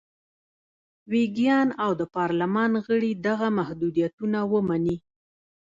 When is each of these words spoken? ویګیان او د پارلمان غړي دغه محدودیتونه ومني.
ویګیان 1.11 1.67
او 1.83 1.91
د 1.99 2.03
پارلمان 2.15 2.71
غړي 2.85 3.11
دغه 3.27 3.47
محدودیتونه 3.57 4.39
ومني. 4.53 4.97